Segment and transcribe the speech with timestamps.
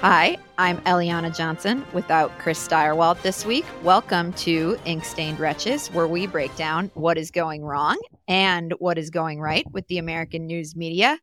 [0.00, 3.64] Hi, I'm Eliana Johnson without Chris Stirewalt this week.
[3.82, 8.96] Welcome to Ink Stained Wretches, where we break down what is going wrong and what
[8.96, 11.18] is going right with the American news media.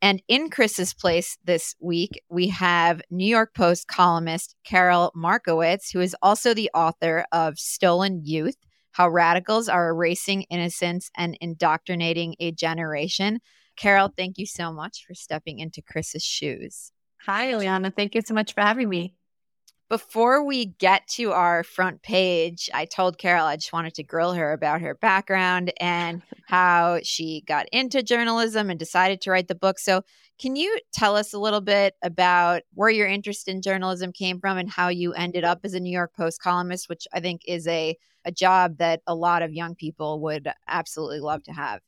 [0.00, 6.00] And in Chris's place this week, we have New York Post columnist Karol Markowicz, who
[6.00, 8.58] is also the author of Stolen Youth
[8.92, 13.40] How Radicals Are Erasing Innocence and Indoctrinating a Generation.
[13.76, 16.92] Karol, thank you so much for stepping into Chris's shoes.
[17.26, 17.94] Hi, Eliana.
[17.94, 19.14] Thank you so much for having me.
[19.88, 24.34] Before we get to our front page, I told Karol I just wanted to grill
[24.34, 29.54] her about her background and how she got into journalism and decided to write the
[29.54, 29.78] book.
[29.78, 30.02] So,
[30.38, 34.58] can you tell us a little bit about where your interest in journalism came from
[34.58, 37.66] and how you ended up as a New York Post columnist, which I think is
[37.66, 41.80] a, a job that a lot of young people would absolutely love to have?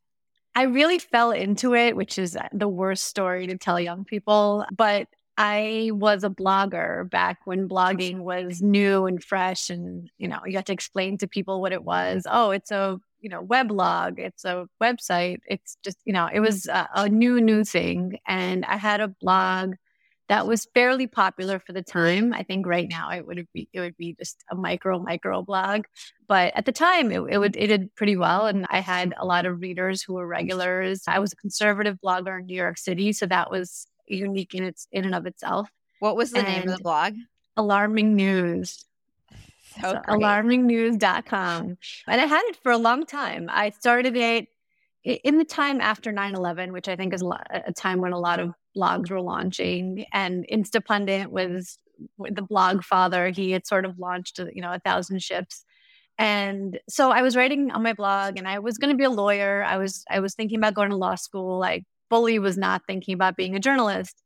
[0.55, 4.65] I really fell into it, which is the worst story to tell young people.
[4.75, 10.41] But I was a blogger back when blogging was new and fresh and you know,
[10.47, 12.27] you had to explain to people what it was.
[12.31, 15.39] Oh, it's a, you know, weblog, it's a website.
[15.47, 19.09] It's just, you know, it was a, a new new thing and I had a
[19.09, 19.75] blog
[20.29, 22.33] that was fairly popular for the time.
[22.33, 25.85] I think right now it would be it would be just a micro micro blog,
[26.29, 29.25] but at the time it, it would it did pretty well, and I had a
[29.27, 31.03] lot of readers who were regulars.
[31.07, 34.87] I was a conservative blogger in New York City, so that was unique in its
[34.93, 35.69] in and of itself.
[36.01, 37.15] What was the and name of the blog?
[37.57, 38.85] Alarming News.
[39.81, 41.79] So, so alarmingnews.com.
[42.07, 43.49] And I had it for a long time.
[43.51, 44.49] I started it
[45.05, 48.53] in the time after 9-11, which I think is a time when a lot of
[48.77, 50.07] blogs were launching.
[50.13, 51.79] And Instapundit was
[52.19, 53.29] the blog father.
[53.29, 55.65] He had sort of launched, you know, a thousand ships.
[56.19, 59.11] And so I was writing on my blog and I was going to be a
[59.11, 59.63] lawyer.
[59.63, 61.63] I was I was thinking about going to law school.
[61.63, 64.23] I fully was not thinking about being a journalist.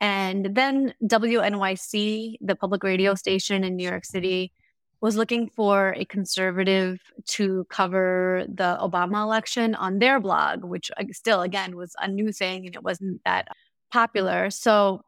[0.00, 4.52] And then WNYC, the public radio station in New York City,
[5.00, 11.42] was looking for a conservative to cover the Obama election on their blog, which still,
[11.42, 13.48] again, was a new thing and it wasn't that
[13.90, 14.48] popular.
[14.50, 15.02] So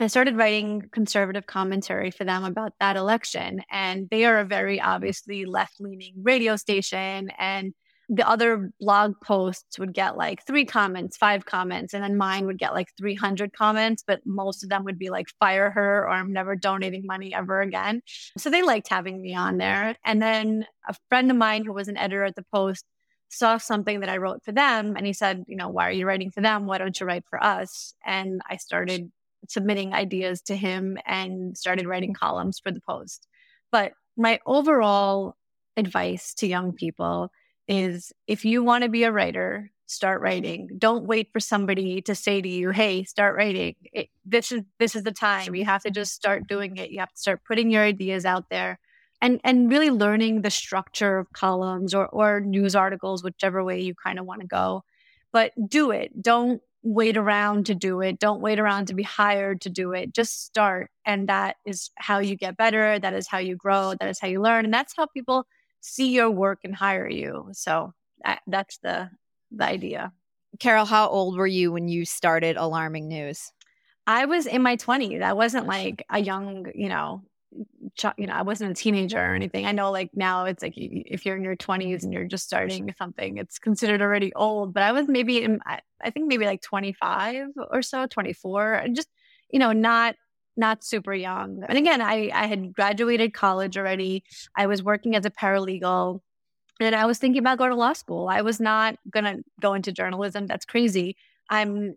[0.00, 3.62] I started writing conservative commentary for them about that election.
[3.70, 7.30] And they are a very obviously left leaning radio station.
[7.38, 7.72] And
[8.14, 12.58] the other blog posts would get like three comments, five comments, and then mine would
[12.58, 16.30] get like 300 comments, but most of them would be like, fire her or I'm
[16.30, 18.02] never donating money ever again.
[18.36, 19.96] So they liked having me on there.
[20.04, 22.84] And then a friend of mine who was an editor at the Post
[23.30, 26.04] saw something that I wrote for them and he said, you know, why are you
[26.04, 26.66] writing for them?
[26.66, 27.94] Why don't you write for us?
[28.04, 29.10] And I started
[29.48, 33.26] submitting ideas to him and started writing columns for the Post.
[33.70, 35.34] But my overall
[35.78, 37.30] advice to young people
[37.68, 40.68] is if you want to be a writer, start writing.
[40.78, 44.94] Don't wait for somebody to say to you, "Hey, start writing." It, this is this
[44.96, 45.54] is the time.
[45.54, 46.90] You have to just start doing it.
[46.90, 48.78] You have to start putting your ideas out there
[49.20, 53.94] and and really learning the structure of columns or or news articles whichever way you
[53.94, 54.84] kind of want to go
[55.32, 59.60] but do it don't wait around to do it don't wait around to be hired
[59.60, 63.38] to do it just start and that is how you get better that is how
[63.38, 65.46] you grow that is how you learn and that's how people
[65.82, 67.92] see your work and hire you so
[68.24, 69.10] that, that's the
[69.50, 70.12] the idea
[70.58, 73.52] Karol how old were you when you started alarming news
[74.06, 75.22] I was in my 20s.
[75.22, 77.22] I wasn't like a young, you know,
[78.16, 79.66] you know, I wasn't a teenager or anything.
[79.66, 82.92] I know like now it's like if you're in your 20s and you're just starting
[82.98, 84.72] something, it's considered already old.
[84.72, 89.08] But I was maybe in, I think maybe like 25 or so, 24, and just,
[89.50, 90.16] you know, not
[90.56, 91.64] not super young.
[91.68, 94.24] And again, I, I had graduated college already.
[94.56, 96.20] I was working as a paralegal
[96.80, 98.28] and I was thinking about going to law school.
[98.28, 100.46] I was not going to go into journalism.
[100.46, 101.16] That's crazy.
[101.48, 101.94] I'm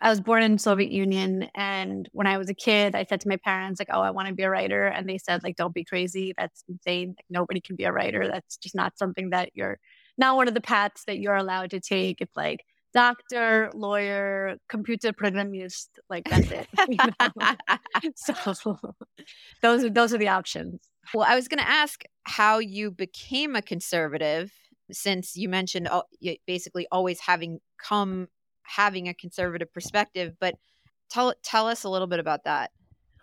[0.00, 3.28] I was born in Soviet Union, and when I was a kid, I said to
[3.28, 5.74] my parents, like, "Oh, I want to be a writer," and they said, "Like, don't
[5.74, 6.32] be crazy.
[6.38, 7.08] That's insane.
[7.08, 8.26] Like, nobody can be a writer.
[8.28, 9.78] That's just not something that you're
[10.16, 12.20] not one of the paths that you're allowed to take.
[12.20, 15.98] It's like doctor, lawyer, computer programmist.
[16.08, 16.68] Like that's it.
[18.16, 18.78] so
[19.62, 20.80] those are those are the options.
[21.14, 24.52] Well, I was going to ask how you became a conservative,
[24.92, 25.88] since you mentioned
[26.46, 28.28] basically always having come
[28.62, 30.34] having a conservative perspective.
[30.40, 30.54] But
[31.10, 32.70] tell tell us a little bit about that.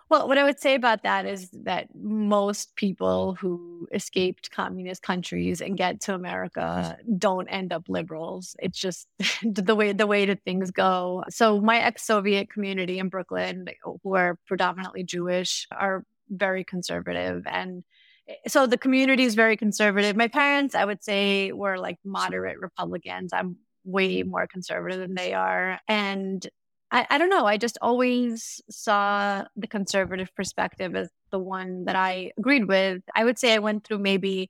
[0.09, 5.59] Well, what I would say about that is that most people who escaped communist countries
[5.59, 8.56] and get to America don't end up liberals.
[8.59, 9.07] It's just
[9.44, 11.24] the way the way that things go.
[11.30, 17.83] So my ex-Soviet community in Brooklyn, who are predominantly Jewish, are very conservative and
[18.27, 20.15] eh, so the community is very conservative.
[20.15, 23.31] My parents, I would say, were like moderate Republicans.
[23.33, 25.80] I'm way more conservative than they are.
[25.88, 26.45] And
[26.92, 27.45] I, I don't know.
[27.45, 33.01] I just always saw the conservative perspective as the one that I agreed with.
[33.13, 34.50] I would say I went through maybe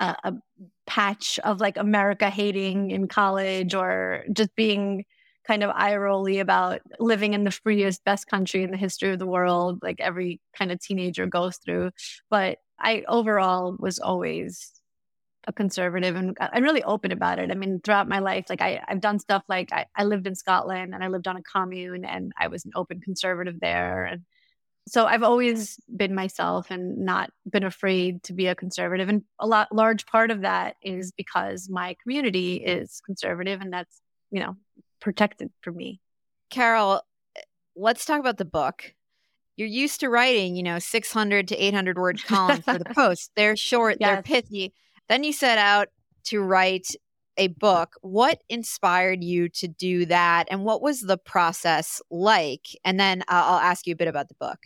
[0.00, 0.34] a, a
[0.86, 5.04] patch of like America hating in college or just being
[5.46, 9.18] kind of eye rolly about living in the freest, best country in the history of
[9.18, 11.90] the world, like every kind of teenager goes through.
[12.30, 14.72] But I overall was always
[15.46, 17.50] a conservative and uh, I'm really open about it.
[17.50, 20.34] I mean, throughout my life, like I, I've done stuff like I, I lived in
[20.34, 24.04] Scotland and I lived on a commune and I was an open conservative there.
[24.04, 24.22] And
[24.88, 29.08] so I've always been myself and not been afraid to be a conservative.
[29.08, 34.00] And a lot large part of that is because my community is conservative and that's,
[34.30, 34.56] you know,
[35.00, 36.00] protected for me.
[36.50, 37.02] Karol,
[37.74, 38.94] let's talk about the book.
[39.56, 43.32] You're used to writing, you know, 600 to 800 word columns for the post.
[43.36, 44.08] They're short, yes.
[44.08, 44.72] they're pithy.
[45.12, 45.88] Then you set out
[46.24, 46.96] to write
[47.36, 47.96] a book.
[48.00, 50.48] What inspired you to do that?
[50.50, 52.68] And what was the process like?
[52.82, 54.56] And then uh, I'll ask you a bit about the book.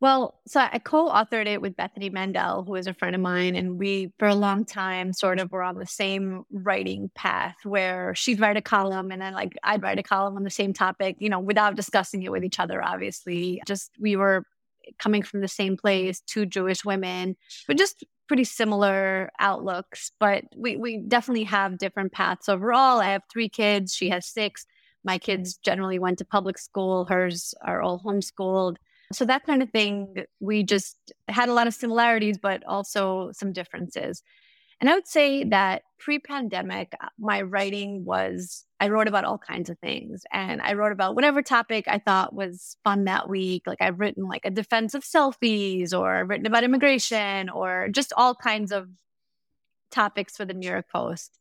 [0.00, 3.78] Well, so I co-authored it with Bethany Mandel, who is a friend of mine, and
[3.78, 8.40] we, for a long time, sort of were on the same writing path, where she'd
[8.40, 11.28] write a column, and then like I'd write a column on the same topic, you
[11.28, 12.82] know, without discussing it with each other.
[12.82, 14.42] Obviously, just we were
[14.98, 17.36] coming from the same place, two Jewish women,
[17.68, 23.00] but just pretty similar outlooks, but we, we definitely have different paths overall.
[23.00, 24.66] I have three kids, she has six.
[25.02, 28.76] My kids generally went to public school, hers are all homeschooled.
[29.12, 33.52] So, that kind of thing, we just had a lot of similarities, but also some
[33.52, 34.22] differences.
[34.80, 39.38] And I would say that pre pandemic, uh, my writing was, I wrote about all
[39.38, 40.22] kinds of things.
[40.32, 43.64] And I wrote about whatever topic I thought was fun that week.
[43.66, 48.34] Like I've written like a defense of selfies or written about immigration or just all
[48.34, 48.88] kinds of
[49.90, 51.38] topics for the New York Post.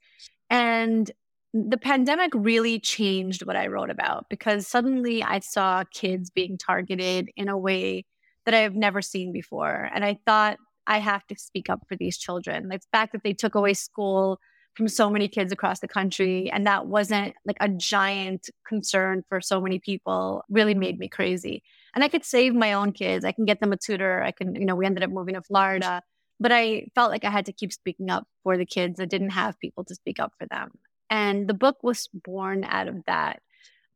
[0.49, 1.09] And
[1.53, 7.29] the pandemic really changed what I wrote about because suddenly I saw kids being targeted
[7.35, 8.05] in a way
[8.45, 9.89] that I have never seen before.
[9.93, 10.57] And I thought
[10.89, 12.67] I have to speak up for these children.
[12.67, 14.39] The fact that they took away school
[14.73, 19.39] from so many kids across the country and that wasn't like a giant concern for
[19.39, 21.63] so many people really made me crazy.
[21.93, 23.23] And I could save my own kids.
[23.23, 24.23] I can get them a tutor.
[24.23, 26.01] I can, you know, we ended up moving to Florida,
[26.39, 29.31] but I felt like I had to keep speaking up for the kids that didn't
[29.31, 30.71] have people to speak up for them.
[31.09, 33.41] And the book was born out of that.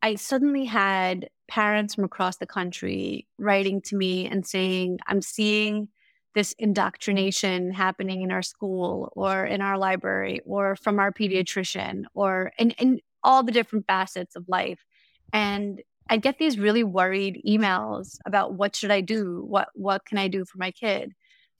[0.01, 5.87] I suddenly had parents from across the country writing to me and saying, I'm seeing
[6.35, 12.51] this indoctrination happening in our school or in our library or from our pediatrician or
[12.57, 14.83] in, in all the different facets of life.
[15.31, 19.43] And I get these really worried emails about what should I do?
[19.47, 21.13] What what can I do for my kid?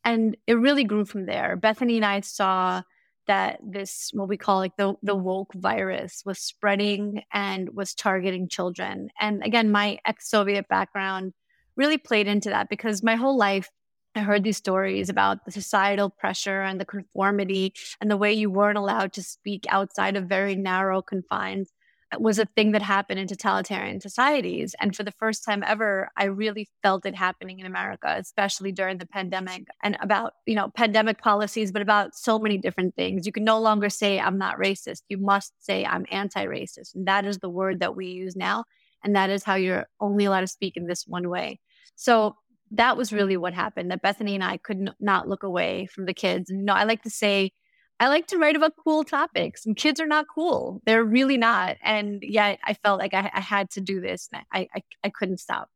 [0.04, 1.56] And it really grew from there.
[1.56, 2.82] Bethany and I saw
[3.28, 8.50] that this what we call like the the woke virus was spreading and was targeting
[8.50, 9.10] children.
[9.20, 11.34] And again, my ex-Soviet background
[11.76, 13.70] really played into that because my whole life
[14.16, 18.50] I heard these stories about the societal pressure and the conformity and the way you
[18.50, 21.72] weren't allowed to speak outside of very narrow confines
[22.14, 24.76] it was a thing that happened in totalitarian societies.
[24.80, 29.00] And for the first time ever, I really felt it happening in America, especially during
[29.00, 33.26] the pandemic and about, you know, pandemic policies, but about so many different things.
[33.26, 35.02] You can no longer say, I'm not racist.
[35.10, 36.94] You must say, I'm anti racist.
[36.94, 38.66] And that is the word that we use now.
[39.04, 41.60] And that is how you're only allowed to speak in this one way.
[41.96, 42.36] So
[42.74, 46.14] that was really what happened that Bethany and I could not look away from the
[46.14, 46.50] kids.
[46.50, 47.52] And you know, I like to say,
[48.00, 50.82] I like to write about cool topics, and kids are not cool.
[50.86, 51.78] They're really not.
[51.84, 54.28] And yet, I felt like I, I had to do this.
[54.52, 55.70] I, I I couldn't stop.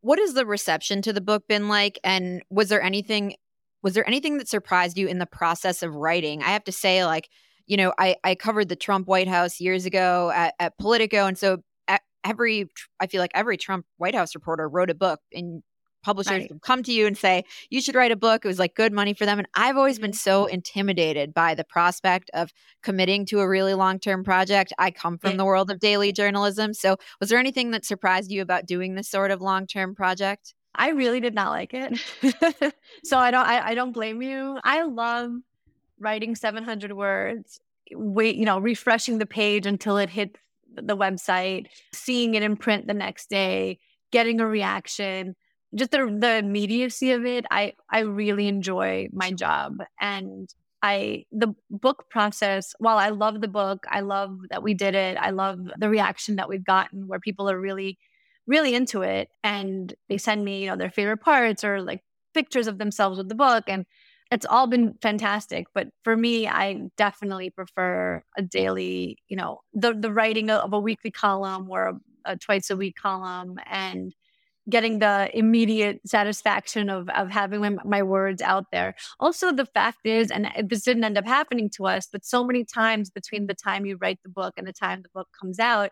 [0.00, 1.98] What has the reception to the book been like?
[2.02, 3.34] And was there anything
[3.82, 6.42] was there anything that surprised you in the process of writing?
[6.42, 7.28] I have to say, like,
[7.66, 11.36] you know, I I covered the Trump White House years ago at, at Politico, and
[11.36, 11.62] so
[12.24, 12.68] every
[13.00, 15.62] I feel like every Trump White House reporter wrote a book, and
[16.08, 16.50] publishers right.
[16.50, 18.42] would come to you and say you should write a book.
[18.42, 20.54] It was like good money for them and i've always been so mm-hmm.
[20.54, 22.50] intimidated by the prospect of
[22.82, 24.72] committing to a really long-term project.
[24.78, 28.40] I come from the world of daily journalism so was there anything that surprised you
[28.40, 30.54] about doing this sort of long-term project?
[30.74, 32.00] I really did not like it.
[33.04, 34.58] So i don't I, I don't blame you.
[34.64, 35.32] I love
[36.00, 37.60] writing 700 words
[37.92, 40.38] wait you know refreshing the page until it hits
[40.74, 43.78] the website seeing it in print the next day
[44.12, 45.34] getting a reaction
[45.74, 47.44] just the the immediacy of it.
[47.50, 50.48] I I really enjoy my job and
[50.82, 55.16] I the book process, while I love the book, I love that we did it.
[55.18, 57.98] I love the reaction that we've gotten where people are really
[58.46, 62.02] really into it and they send me, you know, their favorite parts or like
[62.34, 63.84] pictures of themselves with the book and
[64.30, 69.94] it's all been fantastic but for me i definitely prefer a daily you know the
[69.94, 74.14] the writing of a weekly column or a, a twice a week column and
[74.68, 80.04] getting the immediate satisfaction of of having my, my words out there also the fact
[80.04, 83.46] is and uh, this didn't end up happening to us but so many times between
[83.46, 85.90] the time you write the book and the time the book comes out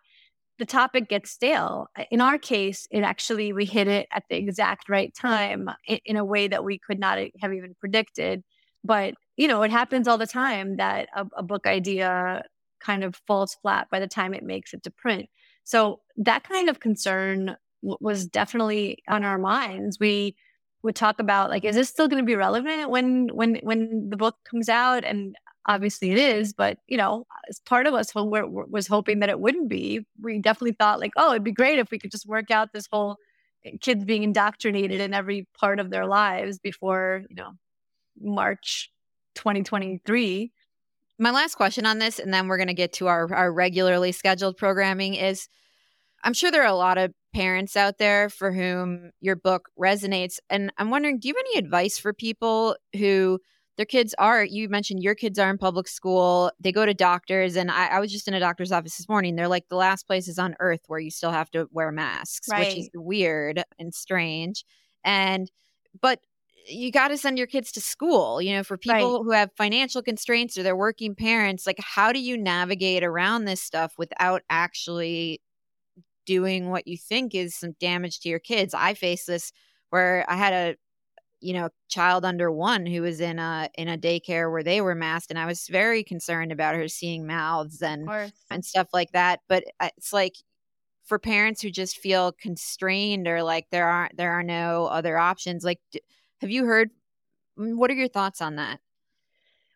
[0.58, 1.88] the topic gets stale.
[1.98, 5.98] Uh, in our case, it actually, we hit it at the exact right time in,
[6.04, 8.42] in, a way that we could not have even predicted.
[8.82, 12.42] But, you know, it happens all the time that a, a book idea
[12.80, 15.26] kind of falls flat by the time it makes it to print.
[15.64, 19.98] So that kind of concern was definitely on our minds.
[20.00, 20.36] We
[20.82, 24.16] would talk about like, is this still going to be relevant when when when the
[24.16, 25.04] book comes out?
[25.04, 29.20] And obviously it is but you know as part of us who were, was hoping
[29.20, 32.10] that it wouldn't be we definitely thought like oh it'd be great if we could
[32.10, 33.16] just work out this whole
[33.64, 37.52] eh, kids being indoctrinated in every part of their lives before you know
[38.20, 38.90] march
[39.34, 40.52] 2023
[41.18, 44.12] my last question on this and then we're going to get to our, our regularly
[44.12, 45.48] scheduled programming is
[46.26, 50.38] i'm sure there are a lot of parents out there for whom your book resonates
[50.50, 53.38] and i'm wondering do you have any advice for people who
[53.76, 57.56] their kids are you mentioned your kids are in public school they go to doctors
[57.56, 60.06] and I, I, was just in a doctor's office this morning they're like the last
[60.06, 62.68] places on earth where you still have to wear masks right.
[62.68, 64.64] which is weird and strange
[65.04, 65.50] and
[66.00, 66.20] but
[66.68, 69.24] you got to send your kids to school you know for people right.
[69.24, 73.60] who have financial constraints or they're working parents like how do you navigate around this
[73.60, 75.40] stuff without actually
[76.26, 78.74] doing what you think is some damage to your kids.
[78.74, 79.52] I face this
[79.90, 80.76] where i had a
[81.40, 84.94] you know child under one who was in a in a daycare where they were
[84.94, 88.06] masked and i was very concerned about her seeing mouths and
[88.50, 90.36] and stuff like that but it's like
[91.04, 95.62] for parents who just feel constrained or like there aren't there are no other options
[95.62, 95.80] like
[96.40, 96.90] have you heard
[97.58, 98.80] mm, what are your thoughts on that?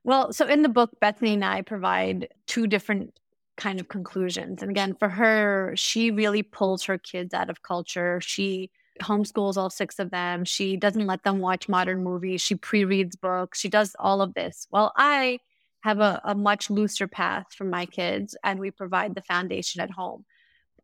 [0.04, 3.18] Well so in the book bethany and i provide two different
[3.60, 8.20] kind of conclusions and again for her she really pulls her kids out of culture
[8.20, 10.44] she homeschools all six of them.
[10.44, 12.40] She doesn't let them watch modern movies.
[12.40, 13.58] She pre reads books.
[13.58, 14.66] She does all of this.
[14.70, 15.40] Well, I
[15.80, 19.90] have a, a much looser path for my kids, and we provide the foundation at
[19.90, 20.24] home.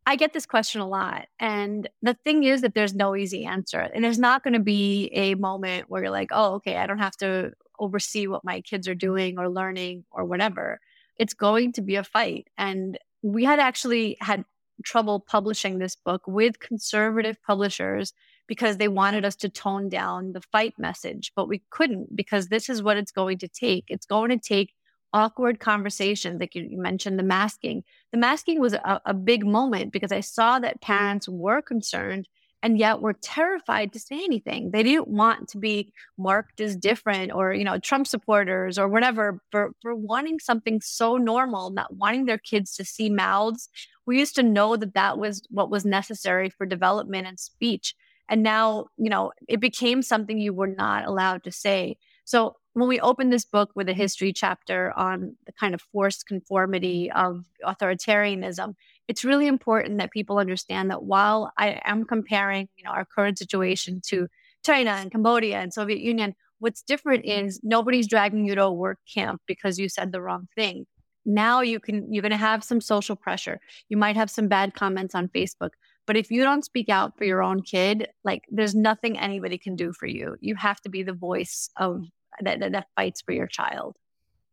[0.06, 1.26] I get this question a lot.
[1.40, 3.80] And the thing is that there's no easy answer.
[3.80, 6.98] And there's not going to be a moment where you're like, oh, okay, I don't
[6.98, 10.80] have to oversee what my kids are doing or learning or whatever.
[11.18, 12.48] It's going to be a fight.
[12.58, 14.44] And we had actually had
[14.84, 18.12] trouble publishing this book with conservative publishers
[18.46, 22.68] because they wanted us to tone down the fight message, but we couldn't because this
[22.68, 23.84] is what it's going to take.
[23.88, 24.72] It's going to take
[25.12, 27.82] awkward conversations, like you, mentioned the masking.
[28.12, 32.28] The masking was a, a big moment because I saw that parents were concerned
[32.66, 34.72] and yet were terrified to say anything.
[34.72, 39.40] They didn't want to be marked as different or, you know, Trump supporters or whatever
[39.52, 43.68] for, for wanting something so normal, not wanting their kids to see mouths.
[44.04, 47.94] We used to know that that was what was necessary for development and speech.
[48.28, 51.98] And now, you know, it became something you were not allowed to say.
[52.24, 56.26] So when we opened this book with a history chapter on the kind of forced
[56.26, 58.74] conformity of authoritarianism,
[59.08, 63.38] it's really important that people understand that while I am comparing, you know, our current
[63.38, 64.28] situation to
[64.64, 68.98] China and Cambodia and Soviet Union, what's different is nobody's dragging you to a work
[69.12, 70.86] camp because you said the wrong thing.
[71.24, 73.60] Now you can you're going to have some social pressure.
[73.88, 75.70] You might have some bad comments on Facebook,
[76.06, 79.76] but if you don't speak out for your own kid, like there's nothing anybody can
[79.76, 80.36] do for you.
[80.40, 82.04] You have to be the voice of
[82.40, 83.96] that, that, that fights for your child.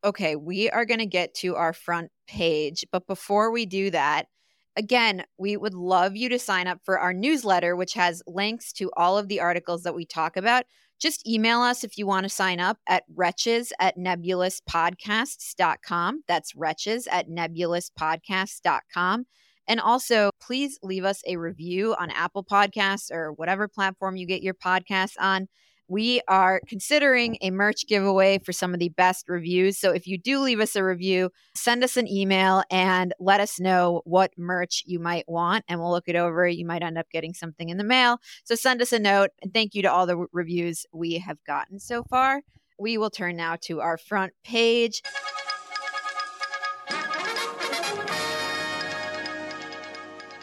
[0.04, 4.28] Okay, we are going to get to our front page, but before we do that,
[4.76, 8.92] Again, we would love you to sign up for our newsletter, which has links to
[8.98, 10.66] all of the articles that we talk about.
[11.00, 16.24] Just email us if you want to sign up at wretches at nebulouspodcasts.com.
[16.28, 19.26] That's wretches at nebulouspodcasts.com.
[19.68, 24.42] And also, please leave us a review on Apple Podcasts or whatever platform you get
[24.42, 25.48] your podcasts on
[25.94, 29.78] we are considering a merch giveaway for some of the best reviews.
[29.78, 33.60] So if you do leave us a review, send us an email and let us
[33.60, 36.48] know what merch you might want, and we'll look it over.
[36.48, 38.18] You might end up getting something in the mail.
[38.44, 39.30] So send us a note.
[39.44, 42.42] And thank you to all the reviews we have gotten so far.
[42.80, 45.04] We will turn now to our front page.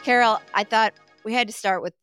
[0.01, 0.93] Karol, I thought
[1.25, 1.93] we had to start with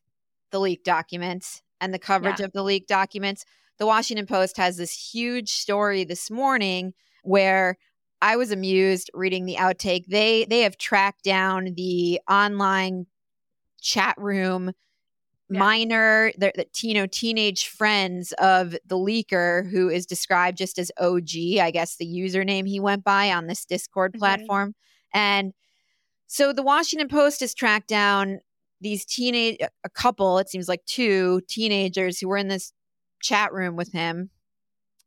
[0.50, 2.46] the leaked documents and the coverage Yeah.
[2.46, 3.44] of the leaked documents.
[3.78, 7.76] The Washington Post has this huge story this morning where
[8.20, 10.06] I was amused reading the outtake.
[10.06, 13.06] They they have tracked down the online
[13.80, 14.72] chat room
[15.50, 15.60] Yeah.
[15.60, 20.90] minor the, the you know teenage friends of the leaker who is described just as
[20.98, 24.18] OG, I guess the username he went by on this Discord Mhm.
[24.18, 24.74] platform.
[25.14, 25.54] And
[26.26, 28.40] so the Washington Post has tracked down
[28.80, 32.72] these teenage a couple, it seems like two teenagers who were in this
[33.20, 34.30] chat room with him.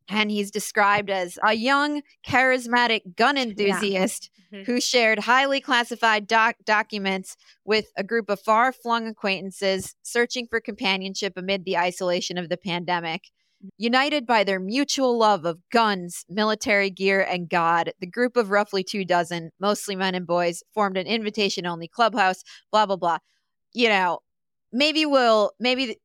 [0.09, 4.65] And he's described as a young, charismatic gun enthusiast Mhm.
[4.65, 10.59] who shared highly classified doc- documents with a group of far flung acquaintances searching for
[10.59, 13.29] companionship amid the isolation of the pandemic.
[13.77, 18.83] United by their mutual love of guns, military gear, and God, the group of roughly
[18.83, 23.19] two dozen, mostly men and boys, formed an invitation only clubhouse, blah, blah, blah.
[23.73, 24.19] You know,
[24.71, 25.97] maybe we'll, maybe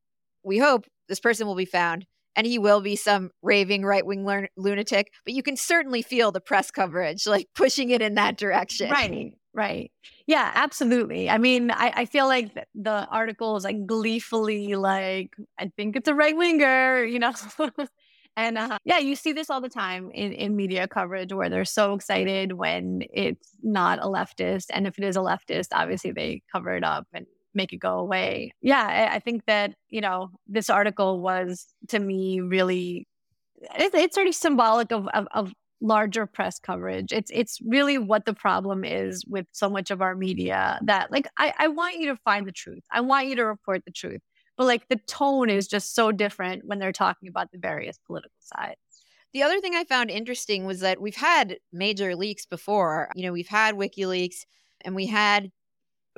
[0.42, 2.06] we hope this person will be found
[2.36, 4.24] and he will be some raving right wing
[4.56, 8.90] lunatic, but you can certainly feel the press coverage like pushing it in that direction.
[8.90, 9.90] Right, right.
[10.26, 11.30] Yeah, absolutely.
[11.30, 16.08] I mean, I, I feel like the article is like gleefully like, I think it's
[16.08, 17.32] a right winger, you know?
[18.36, 21.64] and uh, yeah, you see this all the time in, in media coverage where they're
[21.64, 24.66] so excited when it's not a leftist.
[24.70, 27.26] And if it is a leftist, obviously they cover it up and
[27.56, 28.52] make it go away.
[28.60, 33.08] Yeah, I, I think that, you know, this article was to me really,
[33.76, 37.12] it's, it's already symbolic of, of, of larger press coverage.
[37.12, 41.26] It's it's really what the problem is with so much of our media that like
[41.36, 42.82] I, I want you to find the truth.
[42.90, 44.20] I want you to report the truth.
[44.56, 48.38] But like the tone is just so different when they're talking about the various political
[48.40, 48.80] sides.
[49.34, 53.10] The other thing I found interesting was that we've had major leaks before.
[53.14, 54.46] You know, we've had WikiLeaks
[54.82, 55.50] and we had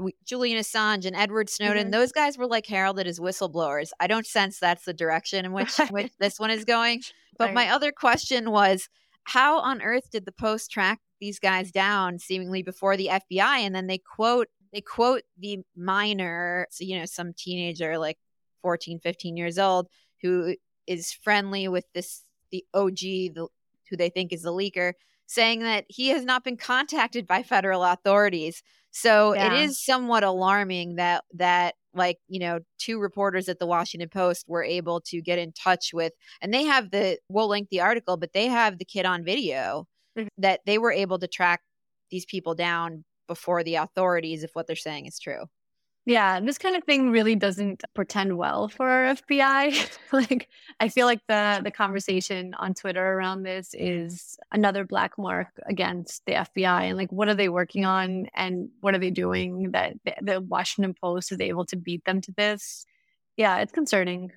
[0.00, 1.88] we, Julian Assange and Edward Snowden.
[1.88, 1.92] Mhm.
[1.92, 3.90] Those guys were like heralded as whistleblowers.
[4.00, 7.02] I don't sense that's the direction in which, which this one is going.
[7.38, 8.88] But my other question was
[9.24, 13.58] how on earth did the Post track these guys down seemingly before the FBI?
[13.58, 18.18] And then they quote they quote the minor, so, you know, some teenager like
[18.62, 19.88] 14, 15 years old
[20.20, 20.56] who
[20.87, 23.48] is friendly with this the OG, the,
[23.90, 24.94] who they think is the leaker,
[25.26, 28.62] saying that he has not been contacted by federal authorities.
[29.00, 29.40] So Yeah.
[29.40, 34.46] it is somewhat alarming that that like you know two reporters at the Washington Post
[34.48, 38.16] were able to get in touch with, and they have the we'll link the article,
[38.16, 40.28] but they have the kid on video Mhm.
[40.38, 41.62] that they were able to track
[42.11, 45.44] these people down before the authorities if what they're saying is true.
[46.09, 49.99] Yeah, this kind of thing really doesn't portend well for our FBI.
[50.12, 50.49] like
[50.81, 56.25] I feel like the the conversation on Twitter around this is another black mark against
[56.25, 59.97] the FBI and like what are they working on and what are they doing that
[60.07, 62.87] the, the Washington Post is able to beat them to this.
[63.37, 64.33] Yeah, it's concerning.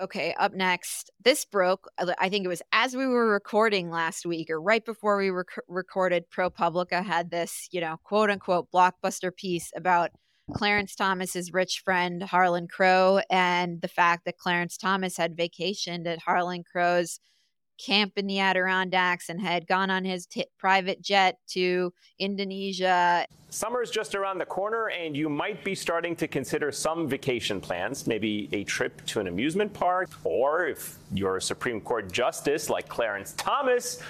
[0.00, 1.88] Okay, up next, this broke.
[1.96, 5.62] I think it was as we were recording last week or right before we rec-
[5.68, 6.24] recorded.
[6.36, 10.10] ProPublica had this, you know, quote unquote blockbuster piece about
[10.52, 16.20] Clarence Thomas's rich friend Harlan Crow and the fact that Clarence Thomas had vacationed at
[16.20, 17.18] Harlan Crow's
[17.78, 23.26] camp in the Adirondacks and had gone on his t- private jet to Indonesia.
[23.50, 28.06] Summer's just around the corner, and you might be starting to consider some vacation plans,
[28.06, 32.88] maybe a trip to an amusement park, or if you're a Supreme Court justice like
[32.88, 34.00] Clarence Thomas,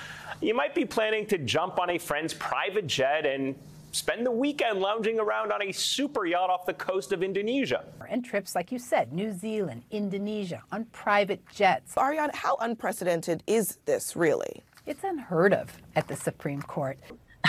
[0.41, 3.55] you might be planning to jump on a friend's private jet and
[3.95, 7.85] spend the weekend lounging around on a super yacht off the coast of Indonesia.
[8.09, 11.97] And trips, like you said, New Zealand, Indonesia, on private jets.
[11.97, 14.63] Ariane, how unprecedented is this really?
[14.87, 16.99] It's unheard of at the Supreme Court.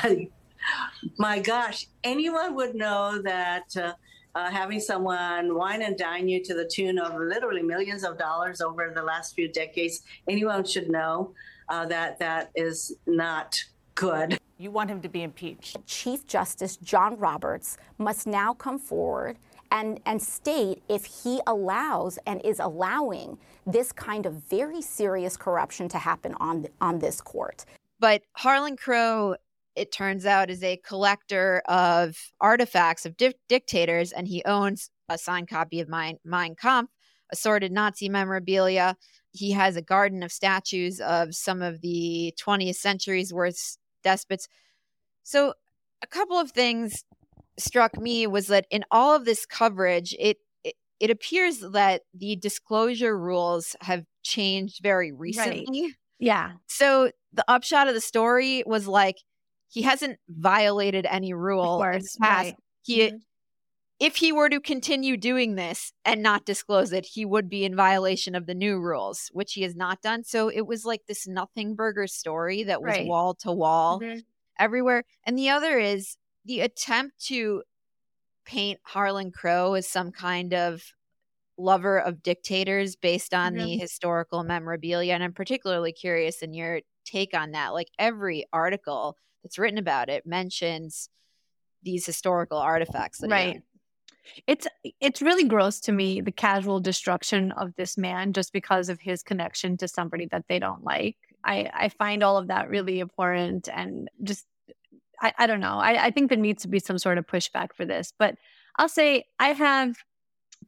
[1.18, 3.94] My gosh, anyone would know that uh,
[4.36, 8.62] uh, having someone wine and dine you to the tune of literally millions of dollars
[8.62, 11.34] over the last few decades, anyone should know
[11.70, 13.58] uh, that that is not
[13.96, 14.38] good.
[14.58, 15.78] You want him to be impeached.
[15.88, 19.38] Chief Justice John Roberts must now come forward
[19.72, 25.90] and, and state if he allows and is allowing this kind of very serious corruption
[25.90, 27.66] to happen on, on this court.
[28.00, 29.36] But Harlan Crow,
[29.76, 35.18] it turns out, is a collector of artifacts of di- dictators, and he owns a
[35.18, 36.92] signed copy of Mein, mein Kampf,
[37.32, 38.96] assorted Nazi memorabilia.
[39.32, 44.48] He has a garden of statues of some of the 20th century's worst despots.
[45.24, 45.54] So,
[46.02, 47.04] a couple of things
[47.58, 52.36] struck me was that in all of this coverage, it it, it appears that the
[52.38, 55.96] disclosure rules have changed very recently.
[56.20, 56.54] Yeah.
[56.68, 59.18] So the upshot of the story was like
[59.68, 61.82] he hasn't violated any rule.
[61.84, 62.46] Of in the past.
[62.46, 62.56] Right.
[62.84, 63.20] He Mhm.
[64.00, 67.76] If he were to continue doing this and not disclose it, he would be in
[67.76, 70.24] violation of the new rules, which he has not done.
[70.24, 73.08] So it was like this nothing burger story that was Right.
[73.08, 74.26] wall to wall Mhm.
[74.60, 75.06] everywhere.
[75.26, 77.64] And the other is the attempt to
[78.46, 80.84] paint Harlan Crow as some kind of
[81.58, 83.78] lover of dictators based on the Mhm.
[83.78, 85.14] historical memorabilia.
[85.14, 87.70] And I'm particularly curious in your take on that.
[87.74, 91.10] Like every article that's written about it mentions
[91.84, 93.20] these historical artifacts.
[93.20, 93.64] That right.
[94.48, 94.68] It's
[95.00, 99.24] it's really gross to me the casual destruction of this man just because of his
[99.24, 101.18] connection to somebody that they don't like.
[101.44, 104.46] I i find all of that really abhorrent and just
[105.22, 105.78] i, I don't know.
[105.78, 108.36] I, I think there needs to be some sort of pushback for this but
[108.78, 109.96] i'll say i have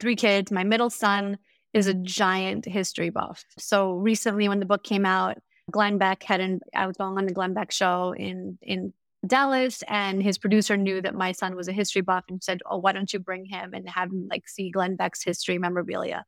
[0.00, 0.52] three kids.
[0.52, 1.38] My middle son
[1.74, 3.44] is a giant history buff.
[3.58, 5.38] So recently when the book came out
[5.70, 8.92] glenn beck had an i was going on the glenn beck show in in
[9.26, 12.78] Dallas, and his producer knew that my son was a history buff and said, "Oh,
[12.78, 16.24] why don't you bring him and have him like see Glenn Beck's history memorabilia?"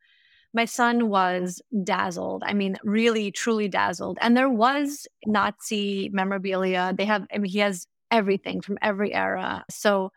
[0.55, 2.43] My son was dazzled.
[2.47, 4.19] I mean, really, truly dazzled.
[4.23, 6.95] And there was Nazi memorabilia.
[6.97, 7.27] They have.
[7.35, 9.65] I mean, he has everything from every era.
[9.71, 10.13] So,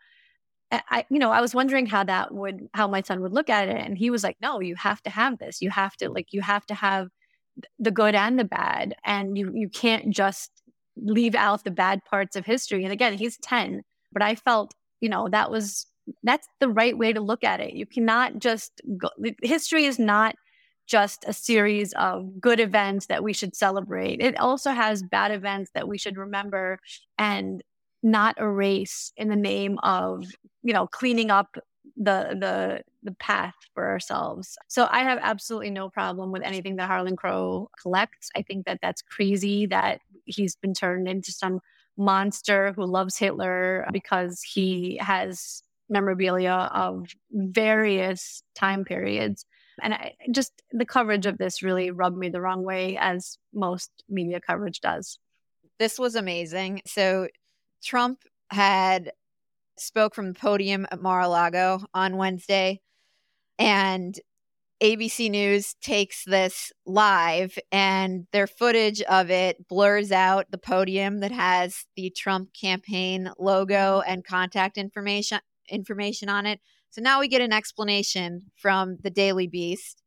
[0.72, 3.68] I, you know, I was wondering how that would, how my son would look at
[3.68, 5.62] it, and he was like, "No, you have to have this.
[5.62, 7.08] You have to like, you have to have."
[7.78, 10.50] the good and the bad and you you can't just
[10.96, 12.84] leave out the bad parts of history.
[12.84, 15.86] And again he's 10 but i felt you know that was
[16.22, 17.74] that's the right way to look at it.
[17.74, 19.08] You cannot just go
[19.42, 20.34] history is not
[20.86, 24.20] just a series of good events that we should celebrate.
[24.20, 26.78] It also has bad events that we should remember
[27.18, 27.62] and
[28.02, 30.24] not erase in the name of
[30.62, 31.56] you know cleaning up
[31.96, 34.56] the the the path for ourselves.
[34.68, 38.30] So I have absolutely no problem with anything that Harlan Crow collects.
[38.34, 41.60] I think that that's crazy that he's been turned into some
[41.96, 49.44] monster who loves Hitler because he has memorabilia of various time periods.
[49.82, 53.90] And I just the coverage of this really rubbed me the wrong way as most
[54.08, 55.18] media coverage does.
[55.78, 56.82] This was amazing.
[56.86, 57.28] So
[57.82, 59.12] Trump had
[59.76, 62.80] spoke from the podium at Mar-a-Lago on Wednesday
[63.58, 64.18] and
[64.82, 71.30] ABC News takes this live and their footage of it blurs out the podium that
[71.30, 75.38] has the Trump campaign logo and contact information
[75.70, 76.60] information on it.
[76.90, 80.02] So now we get an explanation from the Daily Beast.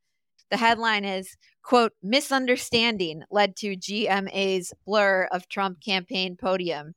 [0.51, 6.93] The headline is quote misunderstanding led to GMA's blur of Trump campaign podium.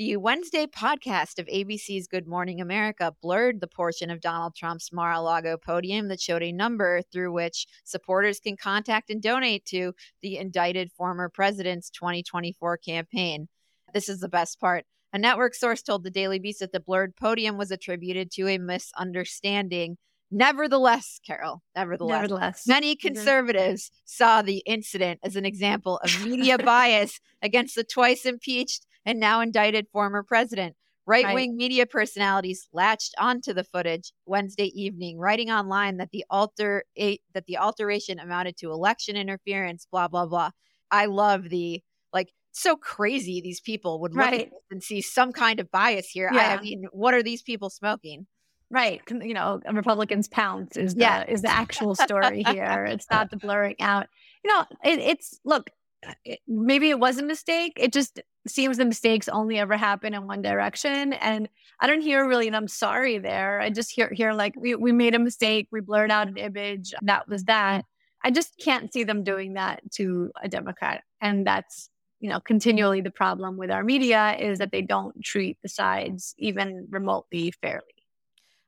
[0.00, 5.12] The Wednesday podcast of ABC's Good Morning America blurred the portion of Donald Trump's Mar
[5.12, 9.92] a Lago podium that showed a number through which supporters can contact and donate to
[10.22, 13.46] the indicted former president's 2024 campaign.
[13.92, 14.86] This is the best part.
[15.12, 18.56] A network source told the Daily Beast that the blurred podium was attributed to a
[18.56, 19.98] misunderstanding.
[20.30, 22.66] Nevertheless, Karol, nevertheless, Nevertheless.
[22.66, 23.00] many Mhm.
[23.00, 29.18] conservatives saw the incident as an example of media bias against the twice impeached and
[29.18, 30.76] now indicted former president.
[31.06, 36.84] Right wing media personalities latched onto the footage Wednesday evening, writing online that the alter
[36.96, 39.86] that the alteration amounted to election interference.
[39.90, 40.50] Blah blah blah.
[40.92, 44.50] I love the like so crazy these people would look Right.
[44.70, 46.30] and see some kind of bias here.
[46.32, 46.56] Yeah.
[46.58, 48.28] I mean, what are these people smoking?
[48.70, 49.02] Right.
[49.10, 51.24] You know, Republicans pounce is the Yeah.
[51.26, 52.84] is the actual story here.
[52.88, 54.06] It's not the blurring out.
[54.44, 55.70] You know, it, it's look,
[56.06, 57.72] uh, it, maybe it was a mistake.
[57.76, 61.12] It just seems the mistakes only ever happen in one direction.
[61.14, 61.48] And
[61.80, 63.60] I don't hear really an I'm sorry there.
[63.60, 66.94] I just hear hear like we, we made a mistake, we blurred out an image.
[67.02, 67.84] That was that.
[68.22, 71.02] I just can't see them doing that to a Democrat.
[71.20, 75.58] And that's you know continually the problem with our media is that they don't treat
[75.62, 77.82] the sides even remotely fairly.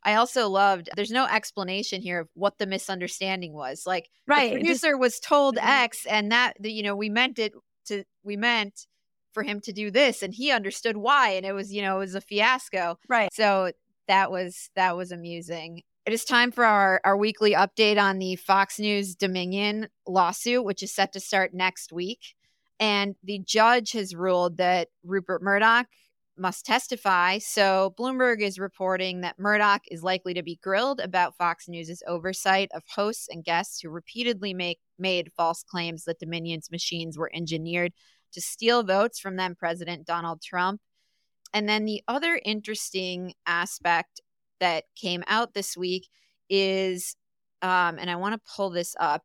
[0.05, 3.85] I also loved there's no explanation here of what the misunderstanding was.
[3.87, 5.69] Like Right, the producer was told Mhm.
[5.69, 7.53] X and that you know, we meant it
[7.87, 8.87] to we meant
[9.33, 12.01] for him to do this and he understood why and it was, you know, it
[12.01, 12.99] was a fiasco.
[13.09, 13.33] Right.
[13.33, 13.73] So
[14.09, 15.83] that was that was amusing.
[16.05, 20.83] It is time for our, our weekly update on the Fox News Dominion lawsuit, which
[20.83, 22.35] is set to start next week.
[22.81, 25.87] And the judge has ruled that Rupert Murdoch
[26.37, 27.39] must testify.
[27.39, 32.71] So Bloomberg is reporting that Murdoch is likely to be grilled about Fox News' oversight
[32.75, 37.93] of hosts and guests who repeatedly make made false claims that Dominion's machines were engineered
[38.33, 40.81] to steal votes from then President Donald Trump.
[41.53, 44.21] And then the other interesting aspect
[44.61, 46.09] that came out this week
[46.49, 47.15] is,
[47.61, 49.23] um, and I want to pull this up,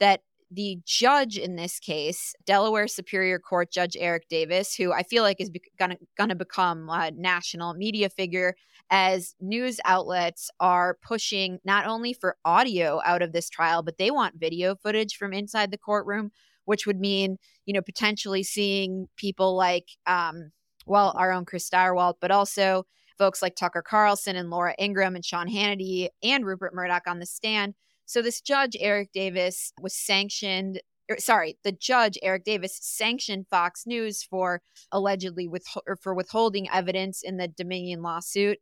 [0.00, 0.20] that
[0.54, 5.40] the judge in this case, Delaware Superior Court Judge Eric Davis, who I feel like
[5.40, 8.54] is be- gonna gonna become a national media figure
[8.90, 14.10] as news outlets are pushing not only for audio out of this trial, but they
[14.10, 16.30] want video footage from inside the courtroom,
[16.66, 20.52] which would mean you know potentially seeing people like um,
[20.86, 22.84] well our own Chris Stirewalt, but also
[23.16, 27.26] folks like Tucker Carlson and Laura Ingraham and Sean Hannity and Rupert Murdoch on the
[27.26, 27.74] stand
[28.06, 30.80] so this judge, Eric Davis, was sanctioned.
[31.10, 35.64] Er, sorry, the judge, Eric Davis, sanctioned Fox News for allegedly with
[36.00, 38.58] for withholding evidence in the Dominion lawsuit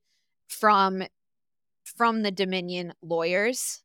[0.48, 1.02] from
[1.84, 3.82] from the Dominion lawyers.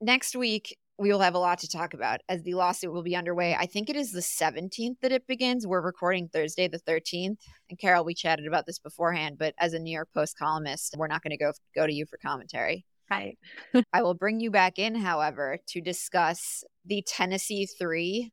[0.00, 3.16] Next week, we will have a lot to talk about as the lawsuit will be
[3.16, 3.56] underway.
[3.58, 5.66] I think it is the 17th that it begins.
[5.66, 7.38] We're recording Thursday, the 13th.
[7.70, 11.06] And Karol, we chatted about this beforehand, but as a New York Post columnist, we're
[11.06, 12.84] not going to go go to you for commentary.
[13.10, 13.38] Right.
[13.92, 18.32] I will bring you back in, however, to discuss the Tennessee Three.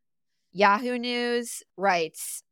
[0.53, 2.43] Yahoo News writes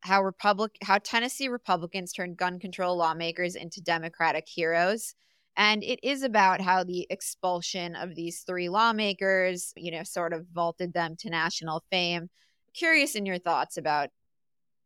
[0.00, 5.14] how Republic how Tennessee Republicans turned gun control lawmakers into Democratic heroes.
[5.56, 10.46] And it is about how the expulsion of these three lawmakers, you know, sort of
[10.52, 12.30] vaulted them to national fame.
[12.74, 14.08] Curious in your thoughts about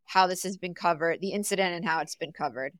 [0.06, 2.72] how this has been covered, the incident and how it's been covered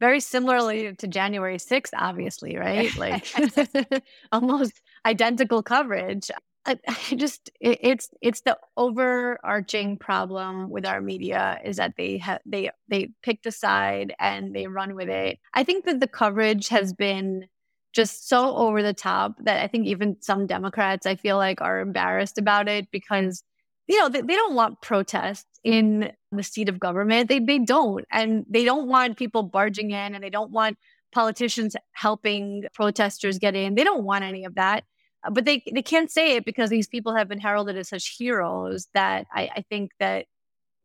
[0.00, 2.94] very similarly to January 6th, obviously, right?
[2.96, 3.26] Like
[4.32, 4.72] almost
[5.04, 6.30] identical coverage.
[6.66, 12.18] I, I just it, it's it's the overarching problem with our media is that they
[12.18, 15.38] have they they picked a side and they run with it.
[15.54, 17.46] I think that the coverage has been
[17.92, 21.80] just so over the top that I think even some Democrats I feel like are
[21.80, 23.42] embarrassed about it because
[23.90, 27.28] you know, they, they don't want protests in the seat of government.
[27.28, 30.78] They they don't, and they don't want people barging in, and they don't want
[31.12, 33.74] politicians helping protesters get in.
[33.74, 34.84] They don't want any of that.
[35.24, 38.16] Uh, but they they can't say it because these people have been heralded as such
[38.16, 40.26] heroes that I, I think that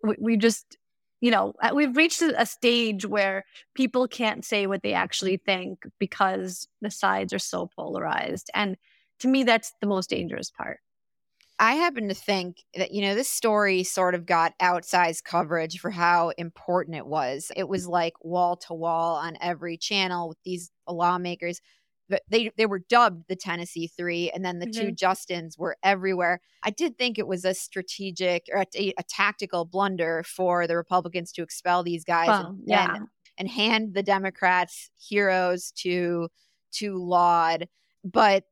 [0.03, 0.77] we, we just
[1.21, 5.83] you know uh, we've reached a stage where people can't say what they actually think
[5.99, 8.75] because the sides are so polarized and
[9.19, 10.79] to me that's the most dangerous part
[11.57, 15.89] I happen to think that, you know, this story sort of got outsized coverage for
[15.89, 17.51] how important it was.
[17.55, 21.61] It was like wall to wall on every channel with these lawmakers.
[22.09, 24.89] But They they were dubbed the Tennessee Three, and then the mm-hmm.
[24.89, 26.39] two Justins were everywhere.
[26.61, 31.31] I did think it was a strategic or a, a tactical blunder for the Republicans
[31.31, 32.95] to expel these guys well, and, yeah.
[32.95, 33.07] and,
[33.39, 36.29] and hand the Democrats heroes to
[36.73, 37.67] to laud.
[38.03, 38.43] But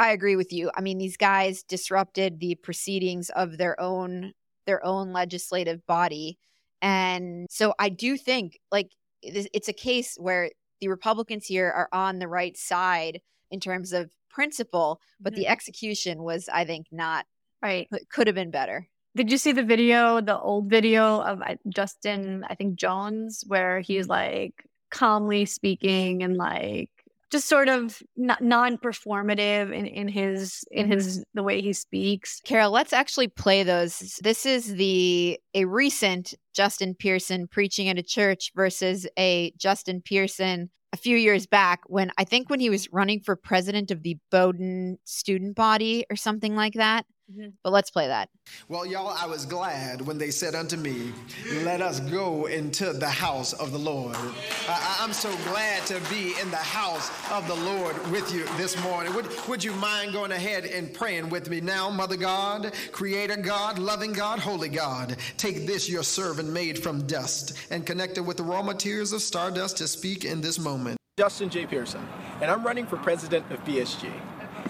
[0.00, 0.70] I agree with you.
[0.74, 4.32] I mean, these guys disrupted the proceedings of their own
[4.64, 6.38] their own legislative body.
[6.80, 8.90] And so I do think like
[9.22, 14.10] it's a case where the Republicans here are on the right side in terms of
[14.30, 15.42] principle, but mm-hmm.
[15.42, 17.26] the execution was, I think, not
[17.62, 17.86] right.
[18.10, 18.88] Could have been better.
[19.14, 24.08] Did you see the video, the old video of Justin, I think Jones, where he's
[24.08, 26.90] like calmly speaking and like
[27.30, 30.92] just sort of non-performative in, in his in mm-hmm.
[30.92, 32.40] his the way he speaks.
[32.44, 34.18] Karol, let's actually play those.
[34.22, 40.70] This is the a recent Justin Pearson preaching at a church versus a Justin Pearson
[40.92, 44.18] a few years back when I think when he was running for president of the
[44.30, 47.06] Bowdoin student body or something like that.
[47.30, 47.50] Mm-hmm.
[47.62, 48.28] But let's play that.
[48.68, 51.12] Well, y'all, I was glad when they said unto me,
[51.62, 54.16] Let us go into the house of the Lord.
[54.68, 58.80] I, am so glad to be in the house of the Lord with you this
[58.82, 59.14] morning.
[59.14, 63.78] Would, would you mind going ahead and praying with me now, Mother God, Creator God,
[63.78, 65.16] loving God, Holy God?
[65.36, 69.22] Take this, your servant made from dust, and connect it with the raw materials of
[69.22, 70.96] stardust to speak in this moment.
[71.16, 71.66] Justin J.
[71.66, 72.04] Pearson,
[72.40, 74.10] and I'm running for president of BSG.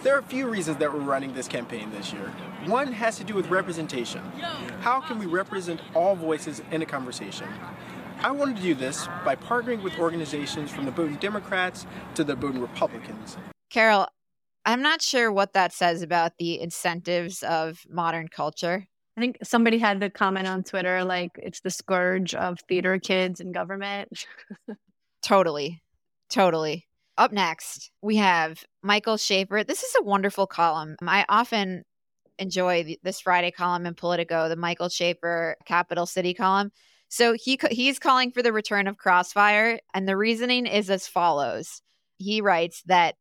[0.02, 2.32] There are a few reasons that we're running this campaign this year.
[2.64, 4.22] One has to do with representation.
[4.80, 7.46] How can we represent all voices in a conversation?
[8.20, 11.84] I wanted to do this by partnering with organizations from the Bowdoin Democrats
[12.14, 13.36] to the Bowdoin Republicans.
[13.68, 14.06] Karol,
[14.64, 18.86] I'm not sure what that says about the incentives of modern culture.
[19.18, 23.40] I think somebody had the comment on Twitter like it's the scourge of theater kids
[23.40, 24.26] in government.
[25.22, 25.82] totally.
[26.30, 26.86] Totally.
[27.20, 29.62] Up next, we have Michael Schaffer.
[29.62, 30.96] This is a wonderful column.
[31.06, 31.82] I often
[32.38, 36.72] enjoy this Friday column in Politico, the Michael Schaffer Capital City column.
[37.10, 41.82] So he he's calling for the return of Crossfire, and the reasoning is as follows.
[42.16, 43.16] He writes that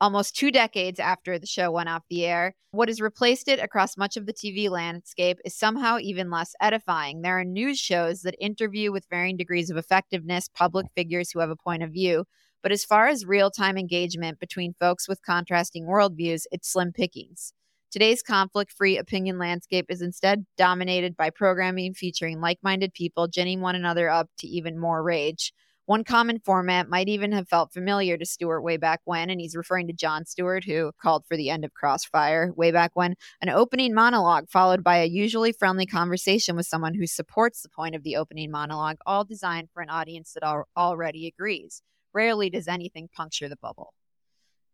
[0.00, 3.98] almost two decades after the show went off the air, what has replaced it across
[3.98, 7.20] much of the TV landscape is somehow even less edifying.
[7.20, 11.50] There are news shows that interview with varying degrees of effectiveness public figures who have
[11.50, 12.24] a point of view,
[12.62, 17.52] but as far as real time engagement between folks with contrasting worldviews, it's slim pickings.
[17.90, 23.60] Today's conflict free opinion landscape is instead dominated by programming featuring like minded people ginning
[23.60, 25.52] one another up to even more rage.
[25.86, 29.56] One common format might even have felt familiar to Stewart way back when, and he's
[29.56, 33.16] referring to Jon Stewart, who called for the end of Crossfire way back when.
[33.42, 37.96] An opening monologue followed by a usually friendly conversation with someone who supports the point
[37.96, 41.82] of the opening monologue, all designed for an audience that al- already agrees.
[42.12, 43.94] Rarely does anything puncture the bubble.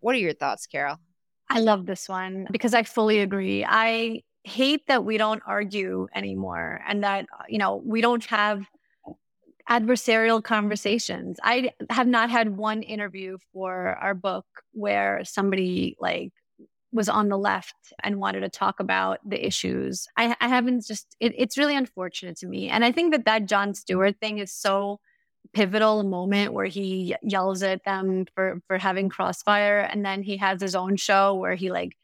[0.01, 0.99] What are your thoughts, Karol?
[1.49, 3.65] I love this one because I fully agree.
[3.67, 8.65] I hate that we don't argue anymore and that, you know, we don't have
[9.69, 11.39] adversarial conversations.
[11.43, 16.33] I have not had one interview for our book where somebody like
[16.91, 20.07] was on the left and wanted to talk about the issues.
[20.17, 22.71] I, I haven't just, it, it's really unfortunate to me.
[22.71, 25.01] And I think that that Jon Stewart thing is so
[25.53, 30.61] pivotal moment where he yells at them for for having crossfire and then he has
[30.61, 31.97] his own show where he like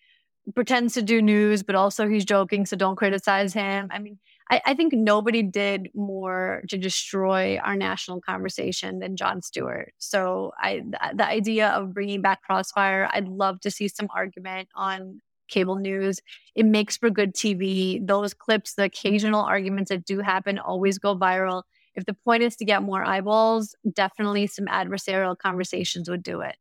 [0.54, 3.88] pretends to do news but also he's joking so don't criticize him.
[3.90, 4.18] I mean
[4.50, 9.94] I, I think nobody did more to destroy our national conversation than jon stewart.
[9.98, 14.68] So i th- the idea of bringing back crossfire i'd love to see some argument
[14.74, 16.20] on cable news.
[16.54, 21.16] It makes for good tv those clips the occasional arguments that do happen always go
[21.16, 21.62] viral
[21.94, 26.56] if the point is to get more eyeballs, definitely some adversarial conversations would do it.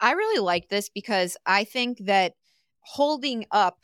[0.00, 2.34] I really like this because I think that
[2.80, 3.78] holding up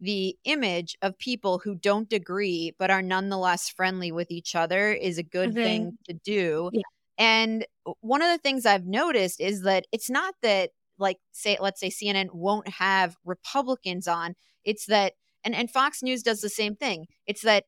[0.00, 5.18] the image of people who don't agree but are nonetheless friendly with each other is
[5.18, 5.62] a good mm-hmm.
[5.62, 6.70] thing to do.
[6.72, 6.82] Yeah.
[7.18, 7.66] And
[8.00, 11.90] one of the things I've noticed is that it's not that like say let's say
[11.90, 14.34] CNN won't have Republicans on.
[14.64, 17.06] It's that and and Fox News does the same thing.
[17.26, 17.64] It's that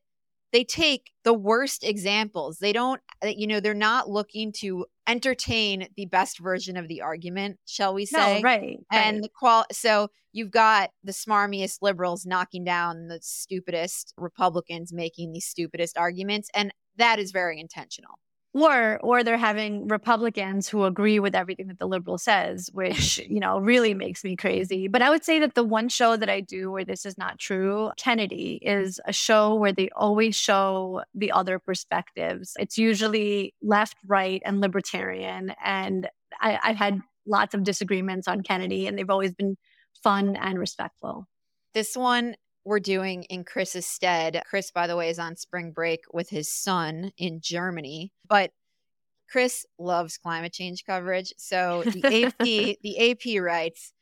[0.53, 2.59] they take the worst examples.
[2.59, 7.01] They don't, uh, you know, they're not looking to entertain the best version of the
[7.01, 8.39] argument, shall we say?
[8.39, 8.77] No, right.
[8.91, 9.21] And right.
[9.23, 15.41] the qual so you've got the smarmiest liberals knocking down the stupidest Republicans making the
[15.41, 16.49] stupidest arguments.
[16.53, 18.19] And that is very intentional
[18.53, 23.39] or or they're having republicans who agree with everything that the liberal says which you
[23.39, 24.87] know really makes me crazy.
[24.87, 27.39] But i would say that the one show that i do where this is not
[27.39, 32.53] true kennedy is a show where they always show the other perspectives.
[32.59, 38.87] It's usually left right and libertarian and I, i've had lots of disagreements on kennedy
[38.87, 39.57] and they've always been
[40.03, 41.27] fun and respectful.
[41.73, 44.41] This one we're doing in Chris's stead.
[44.49, 48.51] Chris, by the way, is on spring break with his son in Germany, but
[49.29, 51.33] Chris loves climate change coverage.
[51.37, 52.37] So the AP,
[52.81, 53.93] the AP writes,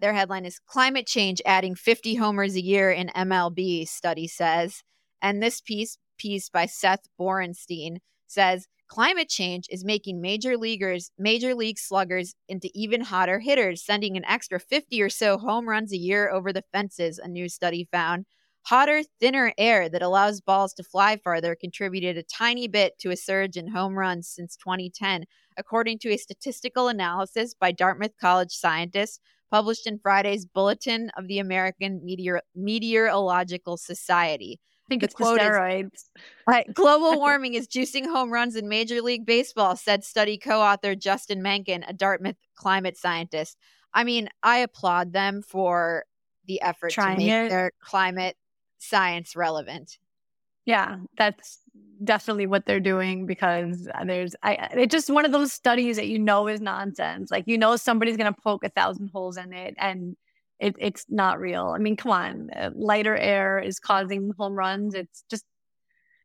[0.00, 4.82] their headline is Climate Change Adding 50 Homers a Year in MLB, study says.
[5.20, 11.54] And this piece, piece by Seth Borenstein, says Climate change is making major leaguers, major
[11.54, 15.98] league sluggers into even hotter hitters, sending an extra 50 or so home runs a
[15.98, 18.24] year over the fences, a new study found.
[18.62, 23.16] Hotter, thinner air that allows balls to fly farther contributed a tiny bit to a
[23.16, 29.20] surge in home runs since 2010, according to a statistical analysis by Dartmouth College scientists
[29.50, 34.60] published in Friday's Bulletin of the American Meteor- Meteorological Society.
[34.88, 35.90] I think the it's quote steroids.
[35.94, 40.94] Is, Global warming is juicing home runs in Major League Baseball, said study co author
[40.94, 43.58] Justin Mankin, a Dartmouth climate scientist.
[43.92, 46.04] I mean, I applaud them for
[46.46, 47.48] the effort Trying to make it.
[47.50, 48.36] their climate
[48.78, 49.98] science relevant.
[50.64, 51.60] Yeah, that's
[52.02, 56.18] definitely what they're doing because there's I it's just one of those studies that you
[56.18, 57.30] know is nonsense.
[57.30, 60.16] Like you know somebody's going to poke a thousand holes in it and
[60.58, 61.68] it, it's not real.
[61.68, 64.94] I mean, come on, uh, lighter air is causing home runs.
[64.94, 65.44] It's just